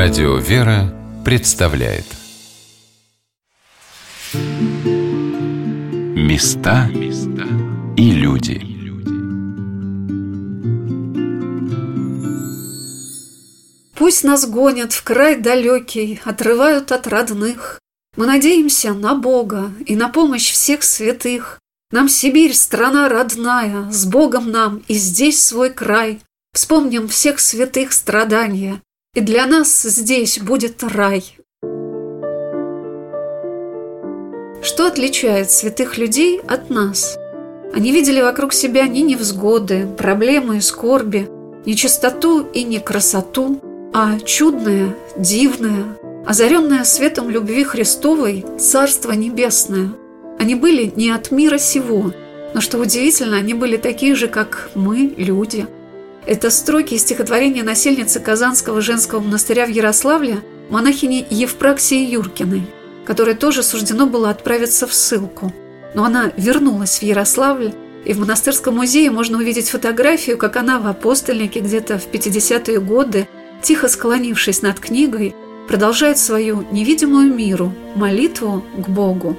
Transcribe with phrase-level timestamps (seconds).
[0.00, 2.04] Радио «Вера» представляет
[6.14, 6.88] Места
[7.96, 8.62] и люди
[13.96, 17.80] Пусть нас гонят в край далекий, отрывают от родных.
[18.16, 21.58] Мы надеемся на Бога и на помощь всех святых.
[21.90, 26.20] Нам Сибирь, страна родная, с Богом нам и здесь свой край.
[26.52, 28.80] Вспомним всех святых страдания,
[29.18, 31.24] и для нас здесь будет рай.
[34.62, 37.18] Что отличает святых людей от нас?
[37.74, 41.28] Они видели вокруг себя ни невзгоды, проблемы и скорби,
[41.66, 43.60] ни чистоту и ни красоту,
[43.92, 49.94] а чудное, дивное, озаренное светом любви Христовой Царство Небесное.
[50.38, 52.12] Они были не от мира сего,
[52.54, 55.66] но, что удивительно, они были такие же, как мы, люди–
[56.28, 62.66] это строки из стихотворения насельницы Казанского женского монастыря в Ярославле монахини Евпраксии Юркиной,
[63.06, 65.54] которой тоже суждено было отправиться в ссылку.
[65.94, 67.72] Но она вернулась в Ярославль,
[68.04, 73.26] и в монастырском музее можно увидеть фотографию, как она в апостольнике где-то в 50-е годы,
[73.62, 75.34] тихо склонившись над книгой,
[75.66, 79.34] продолжает свою невидимую миру, молитву к Богу.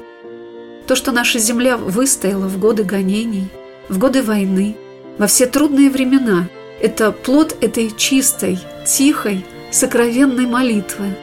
[0.87, 3.47] То, что наша земля выстояла в годы гонений,
[3.89, 4.75] в годы войны,
[5.19, 6.49] во все трудные времена–
[6.81, 11.16] это плод этой чистой, тихой, сокровенной молитвы.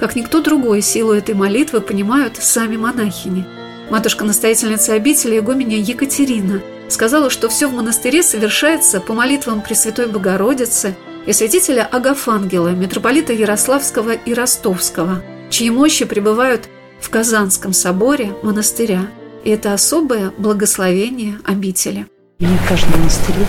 [0.00, 3.44] Как никто другой силу этой молитвы понимают сами монахини.
[3.90, 11.32] Матушка-настоятельница обители игуменя Екатерина сказала, что все в монастыре совершается по молитвам Пресвятой Богородицы и
[11.32, 16.68] святителя Агафангела, митрополита Ярославского и Ростовского, чьи мощи пребывают
[17.00, 19.08] в Казанском соборе монастыря.
[19.44, 22.06] И это особое благословение обители.
[22.38, 23.46] И в каждом монастыре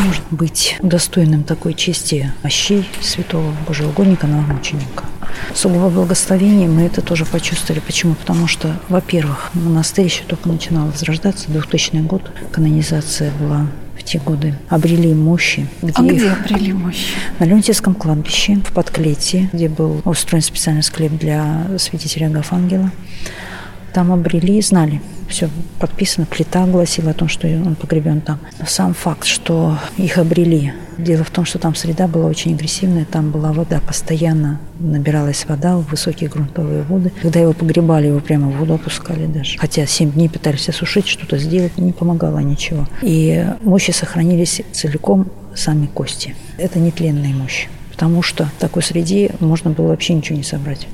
[0.00, 5.04] может быть достойным такой чести мощей святого Божьего угодника новомученика.
[5.52, 7.80] Особого благословения мы это тоже почувствовали.
[7.80, 8.14] Почему?
[8.14, 13.66] Потому что, во-первых, монастырь еще только начинал возрождаться, 2000 год, канонизация была
[13.96, 15.68] в те годы обрели мощи.
[15.82, 17.06] Где а где обрели мощи?
[17.38, 22.90] На Леонтьевском кладбище, в подклете, где был устроен специальный склеп для святителя Агафангела.
[23.92, 25.48] Там обрели, знали, все
[25.78, 28.38] подписано, плита гласила о том, что он погребен там.
[28.66, 30.72] Сам факт, что их обрели.
[30.98, 35.78] Дело в том, что там среда была очень агрессивная, там была вода, постоянно набиралась вода
[35.78, 37.12] высокие грунтовые воды.
[37.22, 39.58] Когда его погребали, его прямо в воду опускали даже.
[39.58, 42.86] Хотя семь дней пытались осушить, что-то сделать, не помогало ничего.
[43.00, 46.34] И мощи сохранились целиком сами кости.
[46.58, 47.68] Это нетленная мощь.
[47.90, 50.86] Потому что в такой среде можно было вообще ничего не собрать.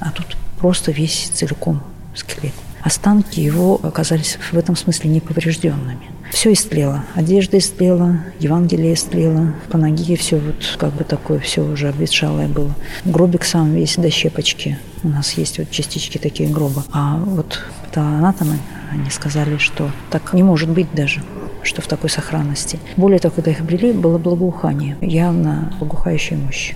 [0.00, 1.82] А тут просто весь целиком
[2.14, 2.54] скелет.
[2.84, 6.10] Останки его оказались в этом смысле неповрежденными.
[6.30, 7.02] Все истлело.
[7.14, 12.74] Одежда истлела, Евангелие истлело, по ноге все вот как бы такое, все уже обветшалое было.
[13.06, 14.78] Гробик сам весь до щепочки.
[15.02, 16.84] У нас есть вот частички такие гроба.
[16.92, 17.58] А вот
[17.94, 18.58] анатомы,
[18.92, 21.22] они сказали, что так не может быть даже
[21.62, 22.78] что в такой сохранности.
[22.98, 26.74] Более того, когда их обрели, было благоухание, явно благоухающая мощь.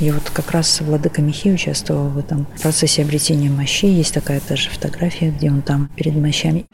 [0.00, 3.92] И вот как раз Владыка Михей участвовал в этом процессе обретения мощей.
[3.92, 6.66] Есть такая тоже фотография, где он там перед мощами.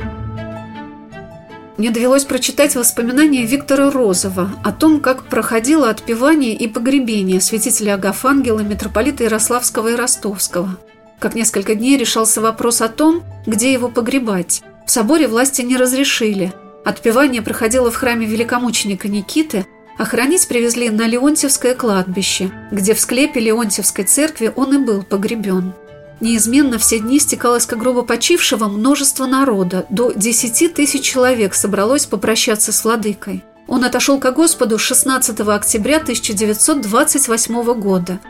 [1.78, 8.60] Мне довелось прочитать воспоминания Виктора Розова о том, как проходило отпевание и погребение святителя Агафангела,
[8.60, 10.78] митрополита Ярославского и Ростовского.
[11.18, 14.62] Как несколько дней решался вопрос о том, где его погребать.
[14.86, 16.52] В соборе власти не разрешили.
[16.84, 19.66] Отпевание проходило в храме великомученика Никиты–
[19.98, 25.74] Охранить привезли на Леонтьевское кладбище, где в склепе Леонтьевской церкви он и был погребен.
[26.20, 32.72] Неизменно все дни стекалось к гробу почившего множество народа, до 10 тысяч человек собралось попрощаться
[32.72, 33.44] с владыкой.
[33.66, 38.20] Он отошел ко Господу 16 октября 1928 года.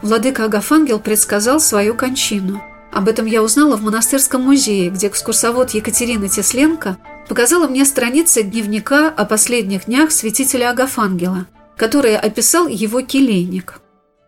[0.00, 2.62] Владыка Агафангел предсказал свою кончину.
[2.90, 6.96] Об этом я узнала в монастырском музее, где экскурсовод Екатерина Тесленко
[7.32, 11.46] показала мне страницы дневника о последних днях святителя Агафангела,
[11.78, 13.81] которые описал его келейник.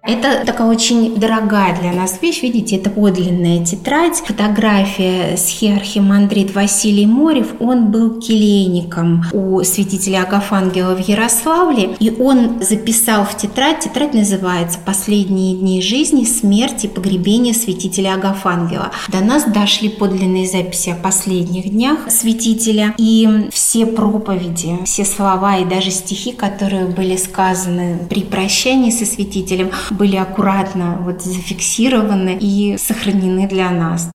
[0.07, 7.55] Это такая очень дорогая для нас вещь, видите, это подлинная тетрадь, фотография схиархимандрит Василий Морев,
[7.59, 14.79] он был келейником у святителя Агафангела в Ярославле, и он записал в тетрадь, тетрадь называется
[14.85, 18.91] «Последние дни жизни, смерти, погребения святителя Агафангела».
[19.09, 25.65] До нас дошли подлинные записи о последних днях святителя, и все проповеди, все слова и
[25.65, 33.49] даже стихи, которые были сказаны при прощании со святителем, были аккуратно вот зафиксированы и сохранены
[33.49, 34.11] для нас.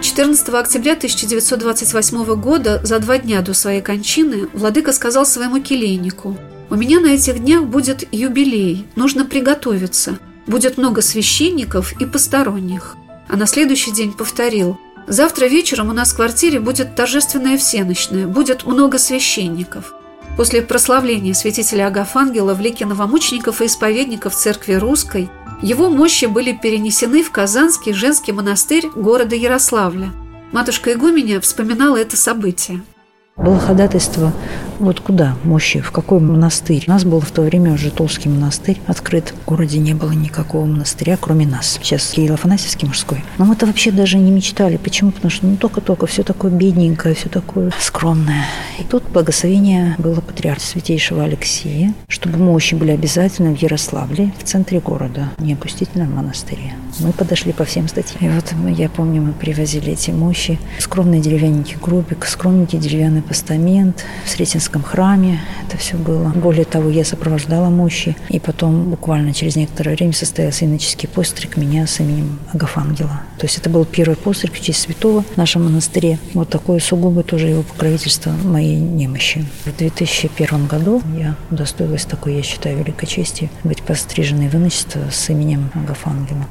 [0.00, 6.36] 14 октября 1928 года, за два дня до своей кончины, владыка сказал своему келейнику,
[6.70, 10.18] «У меня на этих днях будет юбилей, нужно приготовиться.
[10.46, 12.96] будет много священников и посторонних.
[13.28, 18.66] А на следующий день повторил «Завтра вечером у нас в квартире будет торжественная всеночная, будет
[18.66, 19.94] много священников».
[20.36, 25.30] После прославления святителя Агафангела в лике новомучеников и исповедников Церкви Русской
[25.62, 30.10] его мощи были перенесены в Казанский женский монастырь города Ярославля.
[30.52, 32.82] Матушка Игуменя вспоминала это событие–
[33.36, 34.32] было ходатайство
[34.78, 36.84] вот куда мощи, в какой монастырь.
[36.86, 39.34] У нас был в то время уже Толский монастырь открыт.
[39.42, 41.78] В городе не было никакого монастыря, кроме нас.
[41.82, 43.24] Сейчас Кирилл Афанасьевский мужской.
[43.38, 44.76] Но мы-то вообще даже не мечтали.
[44.76, 45.10] Почему?
[45.10, 48.44] Потому что ну только-только все такое бедненькое, все такое скромное.
[48.78, 54.80] И тут благословение было патриарха святейшего Алексея, чтобы мощи были обязательно в Ярославле, в центре
[54.80, 56.74] города, не опустительном монастыре.
[57.00, 58.18] Мы подошли по всем статьям.
[58.20, 60.58] И вот я помню, мы привозили эти мощи.
[60.78, 65.40] Скромный деревянненький грубик, скромненький деревянный постамент в Сретенском храме.
[65.66, 66.28] Это все было.
[66.30, 68.16] Более того, я сопровождала мощи.
[68.28, 73.22] И потом буквально через некоторое время состоялся иноческий постриг меня с именем Агафангела.
[73.38, 76.18] То есть это был первый постриг в честь святого в нашем монастыре.
[76.32, 79.44] Вот такое сугубо тоже его покровительство моей немощи.
[79.64, 85.30] В 2001 году я удостоилась такой, я считаю, великой чести быть постриженной в иночество с
[85.30, 86.46] именем Агафангела.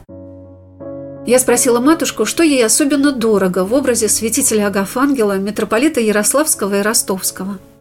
[1.25, 7.59] Я спросила матушку, что ей особенно дорого в образе святителя Агафангела, митрополита Ярославского и Ростовского–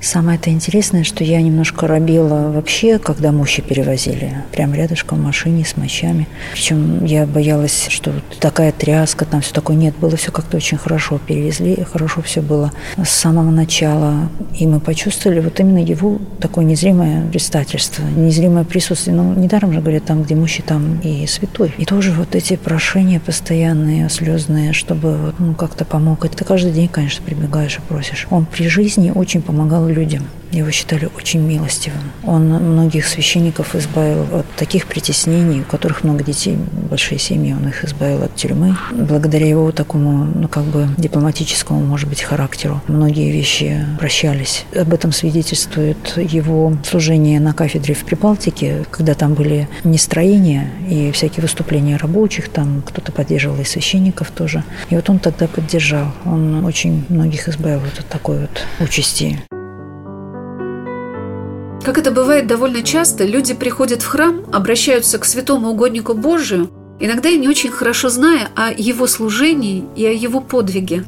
[0.00, 4.44] Самое это интересное, что я немножко робела вообще, когда мощи перевозили.
[4.52, 6.28] Прям рядышком в машине с мощами.
[6.52, 9.74] Причем я боялась, что такая тряска, там все такое.
[9.76, 11.18] Нет, было все как-то очень хорошо.
[11.18, 12.72] Перевезли, хорошо все было
[13.02, 14.28] с самого начала.
[14.58, 19.16] И мы почувствовали вот именно его такое незримое предстательство, незримое присутствие.
[19.16, 21.74] Ну, недаром же говорят, там, где мощи, там и святой.
[21.78, 26.24] И тоже вот эти прошения постоянные, слезные, чтобы вот, ну, как-то помог.
[26.26, 28.26] Это каждый день, конечно, прибегаешь и просишь.
[28.30, 30.28] Он при жизни очень помогал людям.
[30.52, 32.12] Его считали очень милостивым.
[32.22, 36.56] Он многих священников избавил от таких притеснений, у которых много детей,
[36.88, 38.76] большие семьи, он их избавил от тюрьмы.
[38.92, 44.64] Благодаря его такому, ну, как бы дипломатическому, может быть, характеру, многие вещи прощались.
[44.74, 51.42] Об этом свидетельствует его служение на кафедре в Прибалтике, когда там были нестроения и всякие
[51.42, 54.62] выступления рабочих, там кто-то поддерживал и священников тоже.
[54.90, 56.12] И вот он тогда поддержал.
[56.24, 59.40] Он очень многих избавил от такой вот участи.
[61.86, 66.68] Как это бывает довольно часто, люди приходят в храм, обращаются к святому угоднику Божию,
[66.98, 71.04] иногда и не очень хорошо зная о его служении и о его подвиге.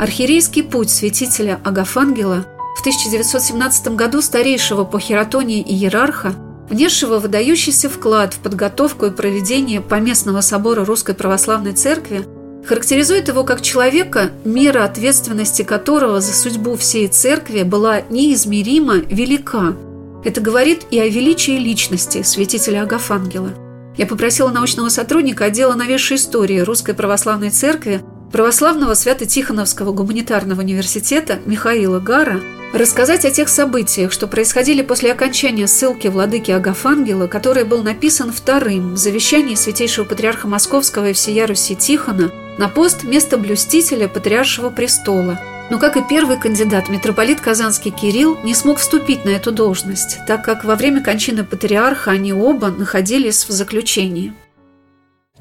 [0.00, 2.44] Архиерейский путь святителя Агафангела
[2.76, 6.34] в 1917 году старейшего по хератонии иерарха,
[6.68, 12.26] внесшего выдающийся вклад в подготовку и проведение Поместного собора Русской Православной Церкви,
[12.66, 19.76] характеризует его как человека, мера ответственности которого за судьбу всей церкви была неизмеримо велика–
[20.26, 23.52] это говорит и о величии личности святителя Агафангела.
[23.96, 28.02] Я попросила научного сотрудника отдела новейшей истории Русской Православной Церкви
[28.32, 32.40] Православного Свято-Тихоновского гуманитарного университета Михаила Гара
[32.74, 38.94] рассказать о тех событиях, что происходили после окончания ссылки владыки Агафангела, который был написан вторым
[38.94, 45.40] в завещании святейшего патриарха Московского и всея Руси Тихона на пост места блюстителя патриаршего престола–
[45.68, 50.44] но, как и первый кандидат, митрополит Казанский Кирилл не смог вступить на эту должность, так
[50.44, 54.32] как во время кончины патриарха они оба находились в заключении.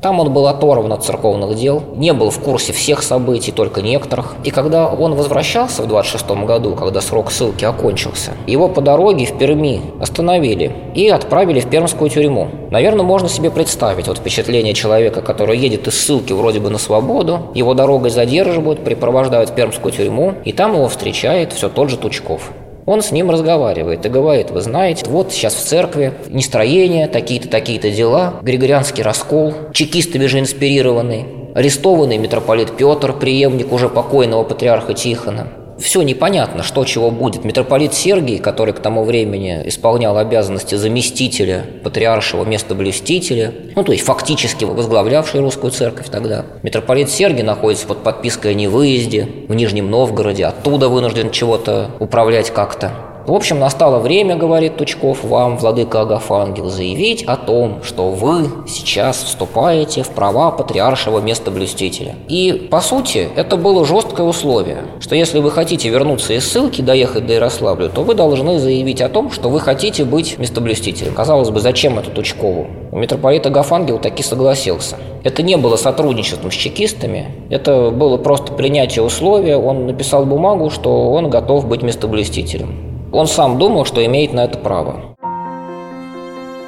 [0.02, 4.36] Там он был оторван от церковных дел, не был в курсе всех событий, только некоторых.
[4.44, 9.38] И когда он возвращался в 26 году, когда срок ссылки окончился, его по дороге в
[9.38, 12.50] Перми остановили и отправили в пермскую тюрьму.
[12.70, 17.52] Наверное, можно себе представить вот впечатление человека, который едет из ссылки вроде бы на свободу,
[17.56, 22.52] его дорогой задерживают, припровождают в пермскую тюрьму, и там его встречает все тот же Тучков.
[22.86, 27.90] Он с ним разговаривает и говорит, вы знаете, вот сейчас в церкви нестроение, такие-то, такие-то
[27.90, 31.26] дела, григорианский раскол, чекистами же инспирированный,
[31.56, 35.48] арестованный митрополит Петр, преемник уже покойного патриарха Тихона,
[35.80, 37.44] все непонятно, что чего будет.
[37.44, 44.66] Митрополит Сергий, который к тому времени исполнял обязанности заместителя патриаршего местоблюстителя, ну, то есть фактически
[44.66, 46.46] возглавлявший русскую церковь тогда.
[46.64, 53.15] Митрополит Сергий находится под подпиской о невыезде в Нижнем Новгороде, оттуда вынужден чего-то управлять как-то.
[53.28, 59.24] В общем, настало время, говорит Тучков, вам, владыка Агафангел, заявить о том, что вы сейчас
[59.24, 62.14] вступаете в права патриаршего местоблюстителя.
[62.28, 67.26] И, по сути, это было жесткое условие, что если вы хотите вернуться из ссылки, доехать
[67.26, 71.16] до Ярославля, то вы должны заявить о том, что вы хотите быть местоблюстителем.
[71.16, 72.68] Казалось бы, зачем это Тучкову?
[72.92, 74.98] Митрополит Агафангел таки согласился.
[75.24, 79.58] Это не было сотрудничеством с чекистами, это было просто принятие условия.
[79.58, 82.85] Он написал бумагу, что он готов быть местоблюстителем.
[83.16, 85.16] Он сам думал, что имеет на это право.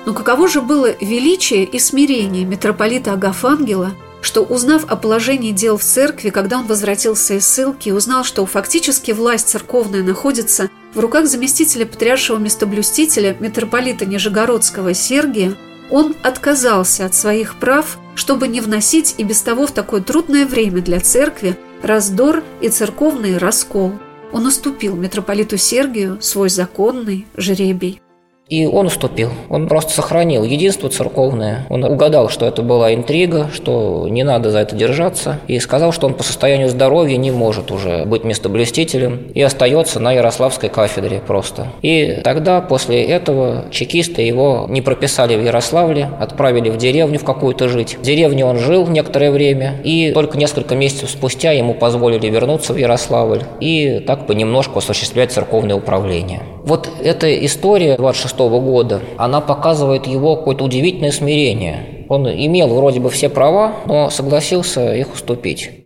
[0.05, 5.83] Но каково же было величие и смирение митрополита Агафангела, что, узнав о положении дел в
[5.83, 11.85] церкви, когда он возвратился из ссылки, узнал, что фактически власть церковная находится в руках заместителя
[11.85, 15.53] патриаршего местоблюстителя митрополита Нижегородского Сергия,
[15.91, 20.81] он отказался от своих прав, чтобы не вносить и без того в такое трудное время
[20.81, 23.91] для церкви раздор и церковный раскол.
[24.31, 28.01] Он уступил митрополиту Сергию свой законный жребий.
[28.49, 29.29] И он уступил.
[29.49, 31.65] Он просто сохранил единство церковное.
[31.69, 35.39] Он угадал, что это была интрига, что не надо за это держаться.
[35.47, 40.13] И сказал, что он по состоянию здоровья не может уже быть местоблюстителем и остается на
[40.13, 41.67] Ярославской кафедре просто.
[41.81, 47.67] И тогда, после этого, чекисты его не прописали в Ярославле, отправили в деревню в какую-то
[47.67, 47.97] жить.
[47.99, 52.77] В деревне он жил некоторое время, и только несколько месяцев спустя ему позволили вернуться в
[52.77, 56.41] Ярославль и так понемножку осуществлять церковное управление.
[56.67, 62.05] Вот эта история 26 года, она показывает его какое-то удивительное смирение.
[62.09, 65.85] Он имел вроде бы все права, но согласился их уступить.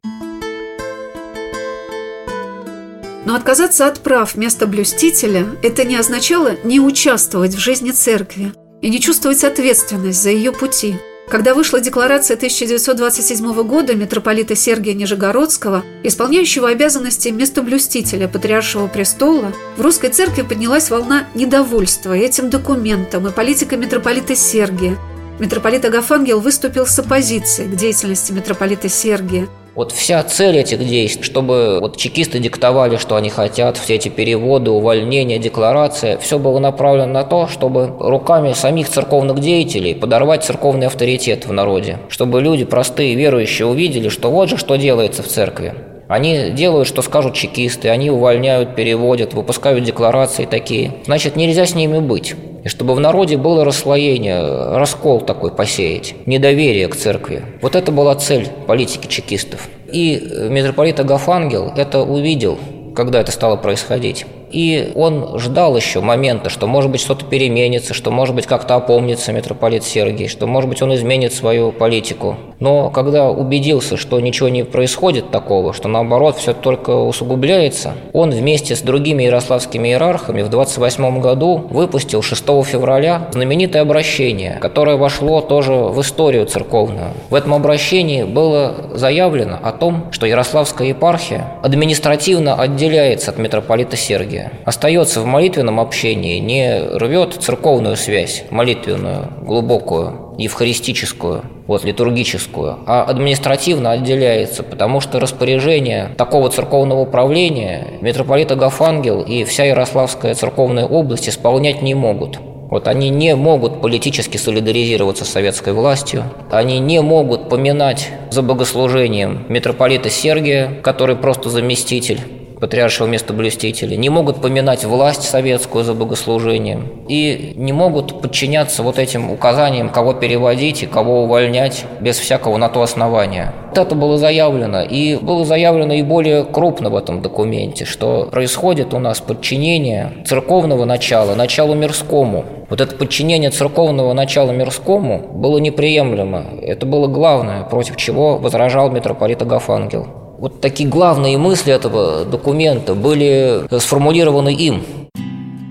[3.25, 8.89] Но отказаться от прав вместо блюстителя– это не означало не участвовать в жизни церкви и
[8.89, 10.95] не чувствовать ответственность за ее пути–
[11.31, 20.09] когда вышла декларация 1927 года митрополита Сергия Нижегородского, исполняющего обязанности местоблюстителя Патриаршего престола, в русской
[20.09, 24.97] церкви поднялась волна недовольства этим документом и политикой митрополита Сергия.
[25.39, 31.79] Митрополит Агафангел выступил с оппозицией к деятельности митрополита Сергия– вот вся цель этих действий, чтобы
[31.79, 37.23] вот чекисты диктовали, что они хотят, все эти переводы, увольнения, декларация, все было направлено на
[37.23, 43.67] то, чтобы руками самих церковных деятелей подорвать церковный авторитет в народе, чтобы люди простые, верующие
[43.67, 45.90] увидели, что вот же что делается в церкви.
[46.11, 50.91] Они делают, что скажут чекисты, они увольняют, переводят, выпускают декларации такие.
[51.05, 52.35] Значит, нельзя с ними быть.
[52.65, 57.43] И чтобы в народе было расслоение, раскол такой посеять, недоверие к церкви.
[57.61, 59.69] Вот это была цель политики чекистов.
[59.89, 62.59] И митрополит Агафангел это увидел,
[62.93, 64.25] когда это стало происходить.
[64.51, 69.31] И он ждал еще момента, что может быть что-то переменится, что может быть как-то опомнится
[69.31, 72.35] митрополит Сергий, что может быть он изменит свою политику.
[72.61, 78.75] Но когда убедился, что ничего не происходит такого, что наоборот все только усугубляется, он вместе
[78.77, 85.73] с другими ярославскими иерархами в 28 году выпустил 6 февраля знаменитое обращение, которое вошло тоже
[85.73, 87.09] в историю церковную.
[87.29, 94.51] В этом обращении было заявлено о том, что Ярославская епархия административно отделяется от митрополита Сергия
[94.65, 103.91] остается в молитвенном общении, не рвет церковную связь, молитвенную, глубокую, евхаристическую, вот, литургическую, а административно
[103.91, 111.81] отделяется, потому что распоряжение такого церковного управления митрополит Агафангел и вся Ярославская церковная область исполнять
[111.81, 112.39] не могут.
[112.71, 119.45] Вот они не могут политически солидаризироваться с советской властью, они не могут поминать за богослужением
[119.49, 122.21] митрополита Сергия, который просто заместитель,
[122.61, 129.31] патриаршего местоблюстителя, не могут поминать власть советскую за богослужением и не могут подчиняться вот этим
[129.31, 133.53] указаниям, кого переводить и кого увольнять без всякого на то основания.
[133.69, 138.93] Вот это было заявлено, и было заявлено и более крупно в этом документе, что происходит
[138.93, 142.45] у нас подчинение церковного начала началу мирскому.
[142.69, 146.45] Вот это подчинение церковного начала мирскому было неприемлемо.
[146.61, 150.20] Это было главное, против чего возражал митрополит Агафангел.
[150.41, 154.81] Вот такие главные мысли этого документа были сформулированы им.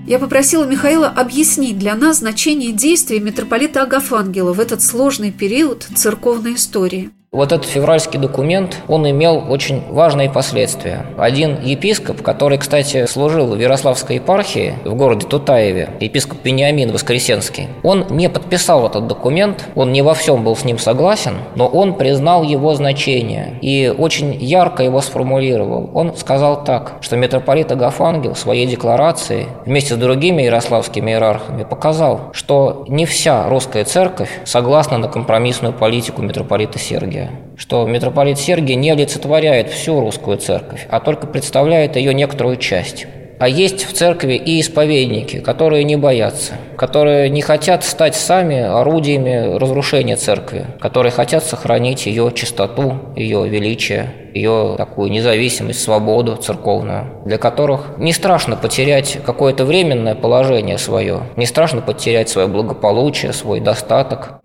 [0.07, 6.55] Я попросила Михаила объяснить для нас значение действий митрополита Агафангела в этот сложный период церковной
[6.55, 11.05] истории– вот этот февральский документ, он имел очень важные последствия.
[11.17, 18.05] Один епископ, который, кстати, служил в Ярославской епархии в городе Тутаеве, епископ Пениамин Воскресенский, он
[18.09, 22.43] не подписал этот документ, он не во всем был с ним согласен, но он признал
[22.43, 25.89] его значение и очень ярко его сформулировал.
[25.93, 32.31] Он сказал так, что митрополит Агафангел в своей декларации вместе с другими ярославскими иерархами показал,
[32.33, 37.20] что не вся русская церковь согласна на компромиссную политику митрополита Сергия.
[37.21, 43.05] Сергия, что митрополит Сергий не олицетворяет всю русскую церковь, а только представляет ее некоторую часть.
[43.39, 49.57] А есть в церкви и исповедники, которые не боятся, которые не хотят стать сами орудиями
[49.57, 57.39] разрушения церкви, которые хотят сохранить ее чистоту, ее величие, ее такую независимость, свободу церковную, для
[57.39, 64.40] которых не страшно потерять какое-то временное положение свое, не страшно потерять свое благополучие, свой достаток,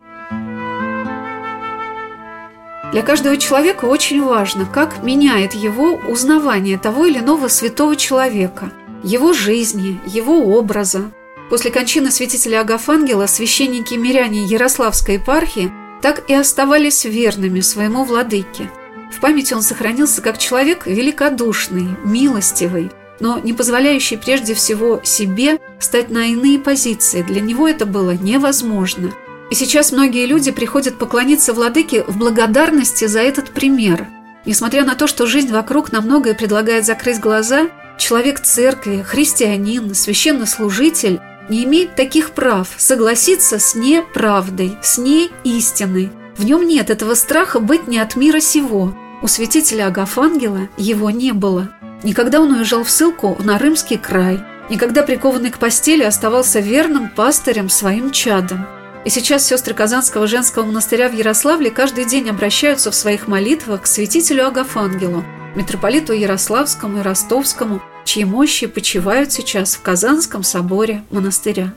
[2.92, 8.70] для каждого человека очень важно, как меняет его узнавание того или иного святого человека,
[9.02, 11.10] его жизни, его образа.
[11.50, 18.70] После кончины святителя Агафангела священники миряне Ярославской епархии так и оставались верными своему владыке.
[19.12, 22.90] В памяти он сохранился как человек великодушный, милостивый,
[23.20, 27.22] но не позволяющий прежде всего себе стать на иные позиции.
[27.22, 29.12] Для него это было невозможно.
[29.50, 34.08] И сейчас многие люди приходят поклониться владыке в благодарности за этот пример.
[34.44, 41.20] Несмотря на то, что жизнь вокруг на многое предлагает закрыть глаза, человек церкви, христианин, священнослужитель
[41.48, 46.10] не имеет таких прав согласиться с неправдой, с неистиной.
[46.36, 48.94] В нем нет этого страха быть не от мира сего.
[49.22, 51.70] У святителя Агафангела его не было.
[52.02, 57.70] Никогда он уезжал в ссылку на Рымский край, никогда прикованный к постели оставался верным пастырем
[57.70, 58.66] своим чадом.
[59.06, 63.86] И сейчас сестры Казанского женского монастыря в Ярославле каждый день обращаются в своих молитвах к
[63.86, 71.72] святителю Агафангелу, митрополиту Ярославскому и Ростовскому, чьи мощи почивают сейчас в Казанском соборе монастыря.